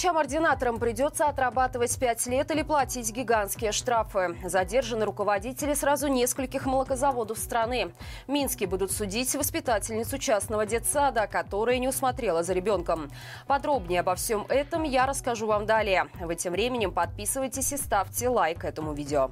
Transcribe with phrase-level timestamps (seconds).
[0.00, 4.34] Врачам-ординаторам придется отрабатывать 5 лет или платить гигантские штрафы.
[4.42, 7.92] Задержаны руководители сразу нескольких молокозаводов страны.
[8.26, 13.10] В Минске будут судить воспитательницу частного детсада, которая не усмотрела за ребенком.
[13.46, 16.06] Подробнее обо всем этом я расскажу вам далее.
[16.18, 19.28] Вы тем временем подписывайтесь и ставьте лайк этому видео.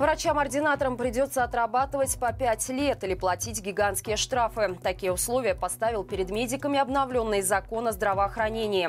[0.00, 4.78] Врачам-ординаторам придется отрабатывать по 5 лет или платить гигантские штрафы.
[4.82, 8.88] Такие условия поставил перед медиками обновленный закон о здравоохранении.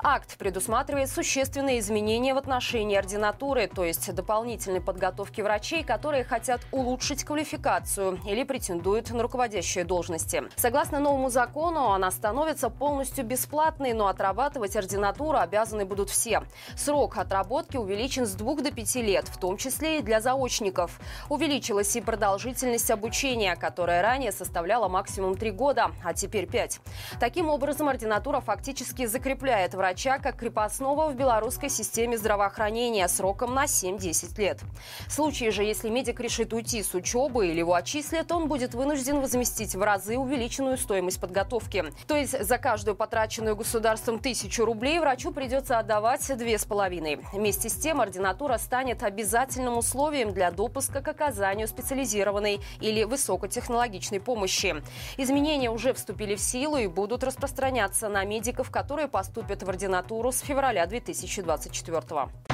[0.00, 7.22] Акт предусматривает существенные изменения в отношении ординатуры, то есть дополнительной подготовки врачей, которые хотят улучшить
[7.22, 10.42] квалификацию или претендуют на руководящие должности.
[10.56, 16.42] Согласно новому закону, она становится полностью бесплатной, но отрабатывать ординатуру обязаны будут все.
[16.74, 20.98] Срок отработки увеличен с 2 до 5 лет, в том числе и для заочников заочников.
[21.28, 26.80] Увеличилась и продолжительность обучения, которая ранее составляла максимум 3 года, а теперь 5.
[27.20, 34.40] Таким образом, ординатура фактически закрепляет врача как крепостного в белорусской системе здравоохранения сроком на 7-10
[34.40, 34.60] лет.
[35.06, 39.20] В случае же, если медик решит уйти с учебы или его отчислят, он будет вынужден
[39.20, 41.84] возместить в разы увеличенную стоимость подготовки.
[42.06, 47.20] То есть за каждую потраченную государством тысячу рублей врачу придется отдавать две с половиной.
[47.32, 54.76] Вместе с тем ординатура станет обязательным условием для допуска к оказанию специализированной или высокотехнологичной помощи.
[55.16, 60.40] Изменения уже вступили в силу и будут распространяться на медиков, которые поступят в ординатуру с
[60.40, 62.49] февраля 2024 года.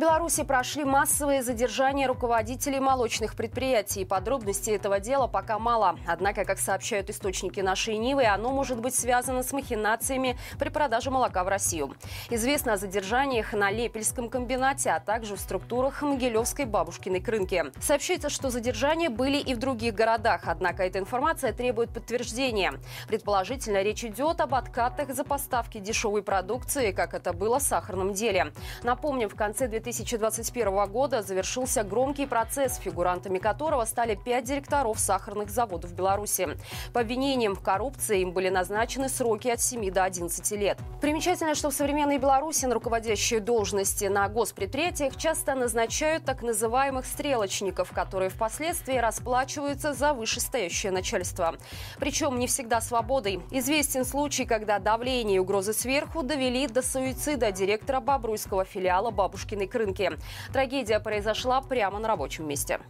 [0.00, 4.06] Беларуси прошли массовые задержания руководителей молочных предприятий.
[4.06, 5.98] Подробностей этого дела пока мало.
[6.06, 11.44] Однако, как сообщают источники нашей Нивы, оно может быть связано с махинациями при продаже молока
[11.44, 11.94] в Россию.
[12.30, 17.64] Известно о задержаниях на Лепельском комбинате, а также в структурах Могилевской бабушкиной крынки.
[17.82, 22.72] Сообщается, что задержания были и в других городах, однако эта информация требует подтверждения.
[23.06, 28.54] Предположительно, речь идет об откатах за поставки дешевой продукции, как это было в сахарном деле.
[28.82, 35.50] Напомним, в конце 2000 2021 года завершился громкий процесс, фигурантами которого стали пять директоров сахарных
[35.50, 36.48] заводов Беларуси.
[36.92, 40.78] По обвинениям в коррупции им были назначены сроки от 7 до 11 лет.
[41.00, 47.90] Примечательно, что в современной Беларуси на руководящие должности на госпредприятиях часто назначают так называемых стрелочников,
[47.92, 51.56] которые впоследствии расплачиваются за вышестоящее начальство.
[51.98, 53.40] Причем не всегда свободой.
[53.50, 59.79] Известен случай, когда давление и угрозы сверху довели до суицида директора Бобруйского филиала «Бабушкиной крыши»
[59.80, 60.18] рынке.
[60.52, 62.80] Трагедия произошла прямо на рабочем месте.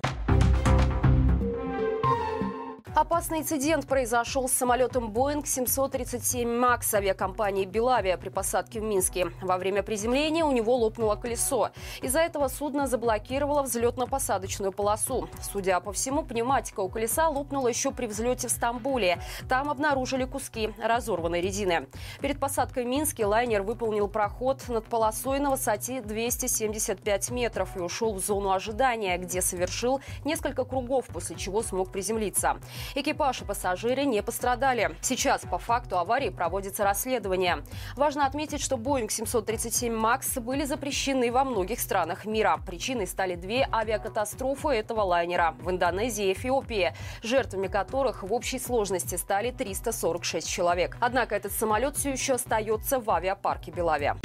[3.00, 9.28] Опасный инцидент произошел с самолетом Boeing 737 MAX авиакомпании «Белавия» при посадке в Минске.
[9.40, 11.70] Во время приземления у него лопнуло колесо.
[12.02, 15.30] Из-за этого судно заблокировало взлетно-посадочную полосу.
[15.40, 19.18] Судя по всему, пневматика у колеса лопнула еще при взлете в Стамбуле.
[19.48, 21.86] Там обнаружили куски разорванной резины.
[22.20, 28.12] Перед посадкой в Минске лайнер выполнил проход над полосой на высоте 275 метров и ушел
[28.12, 32.58] в зону ожидания, где совершил несколько кругов, после чего смог приземлиться.
[32.94, 34.96] Экипаж и пассажиры не пострадали.
[35.00, 37.64] Сейчас по факту аварии проводится расследование.
[37.96, 42.58] Важно отметить, что Boeing 737 MAX были запрещены во многих странах мира.
[42.66, 49.14] Причиной стали две авиакатастрофы этого лайнера в Индонезии и Эфиопии, жертвами которых в общей сложности
[49.14, 50.96] стали 346 человек.
[51.00, 54.16] Однако этот самолет все еще остается в авиапарке Белавия.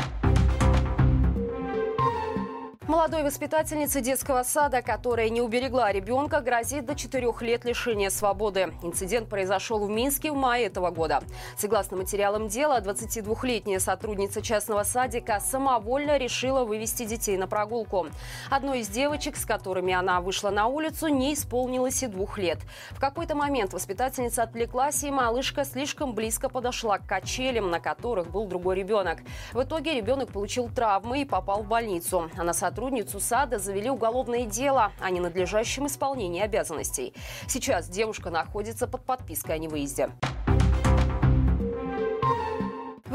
[2.88, 8.74] Молодой воспитательнице детского сада, которая не уберегла ребенка, грозит до 4 лет лишения свободы.
[8.84, 11.24] Инцидент произошел в Минске в мае этого года.
[11.58, 18.06] Согласно материалам дела, 22-летняя сотрудница частного садика самовольно решила вывести детей на прогулку.
[18.52, 22.60] Одной из девочек, с которыми она вышла на улицу, не исполнилось и двух лет.
[22.92, 28.46] В какой-то момент воспитательница отвлеклась, и малышка слишком близко подошла к качелям, на которых был
[28.46, 29.22] другой ребенок.
[29.54, 32.30] В итоге ребенок получил травмы и попал в больницу.
[32.38, 37.14] Она сотрудницу сада завели уголовное дело о ненадлежащем исполнении обязанностей.
[37.48, 40.10] Сейчас девушка находится под подпиской о невыезде.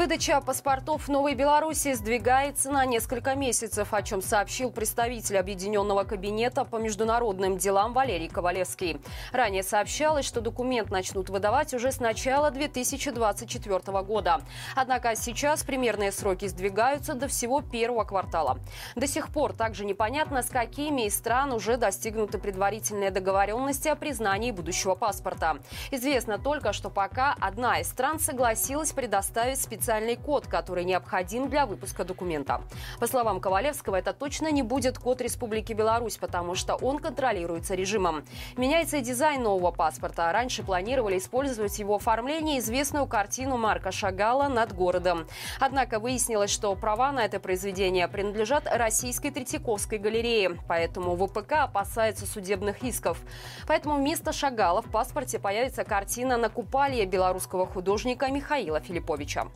[0.00, 6.64] Выдача паспортов в Новой Беларуси сдвигается на несколько месяцев, о чем сообщил представитель Объединенного кабинета
[6.64, 8.99] по международным делам Валерий Ковалевский.
[9.31, 14.41] Ранее сообщалось, что документ начнут выдавать уже с начала 2024 года.
[14.75, 18.58] Однако сейчас примерные сроки сдвигаются до всего первого квартала.
[18.96, 24.50] До сих пор также непонятно, с какими из стран уже достигнуты предварительные договоренности о признании
[24.50, 25.58] будущего паспорта.
[25.91, 31.67] Известно только, что пока одна из стран согласилась предоставить специальный специальный код, который необходим для
[31.67, 32.61] выпуска документа.
[33.01, 38.23] По словам Ковалевского, это точно не будет код Республики Беларусь, потому что он контролируется режимом.
[38.57, 40.31] Меняется и дизайн нового паспорта.
[40.31, 45.27] Раньше планировали использовать его оформление известную картину Марка Шагала над городом.
[45.59, 50.57] Однако выяснилось, что права на это произведение принадлежат Российской Третьяковской галерее.
[50.69, 53.19] Поэтому ВПК опасается судебных исков.
[53.67, 59.49] Поэтому вместо Шагала в паспорте появится картина на купалье белорусского художника Михаила Филипповича.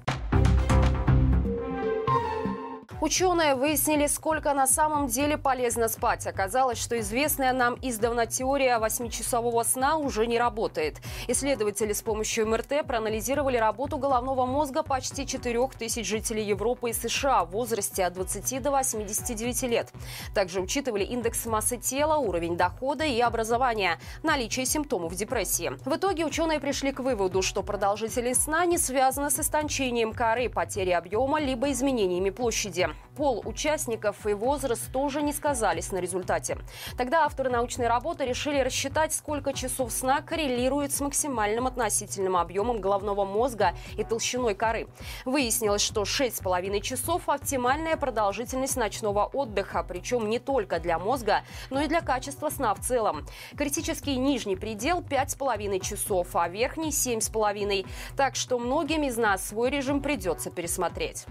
[3.01, 6.27] Ученые выяснили, сколько на самом деле полезно спать.
[6.27, 10.99] Оказалось, что известная нам издавна теория 8-часового сна уже не работает.
[11.27, 17.45] Исследователи с помощью МРТ проанализировали работу головного мозга почти 4 тысяч жителей Европы и США
[17.45, 19.93] в возрасте от 20 до 89 лет.
[20.33, 25.73] Также учитывали индекс массы тела, уровень дохода и образования, наличие симптомов депрессии.
[25.85, 30.97] В итоге ученые пришли к выводу, что продолжительность сна не связана с истончением коры, потерей
[30.97, 32.84] объема либо изменениями площади.
[33.17, 36.59] Пол участников и возраст тоже не сказались на результате.
[36.97, 43.25] Тогда авторы научной работы решили рассчитать, сколько часов сна коррелирует с максимальным относительным объемом головного
[43.25, 44.89] мозга и толщиной коры.
[45.25, 51.87] Выяснилось, что 6,5 часов– оптимальная продолжительность ночного отдыха, причем не только для мозга, но и
[51.87, 53.27] для качества сна в целом.
[53.57, 57.87] Критический нижний предел– 5,5 часов, а верхний– 7,5.
[58.17, 61.27] Так что многим из нас свой режим придется пересмотреть.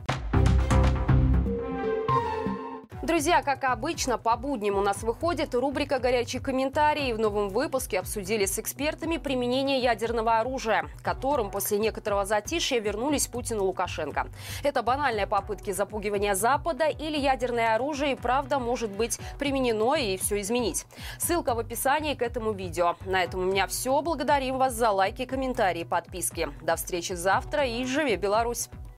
[3.04, 7.12] Друзья, как обычно, по будням у нас выходит рубрика «Горячие комментарии».
[7.12, 13.58] В новом выпуске обсудили с экспертами применение ядерного оружия, которым после некоторого затишья вернулись Путин
[13.58, 14.30] и Лукашенко.
[14.64, 20.40] Это банальные попытки запугивания Запада или ядерное оружие и правда может быть применено и все
[20.40, 20.86] изменить.
[21.20, 22.96] Ссылка в описании к этому видео.
[23.06, 24.02] На этом у меня все.
[24.02, 26.48] Благодарим вас за лайки, комментарии, подписки.
[26.62, 28.70] До встречи завтра и живи Беларусь!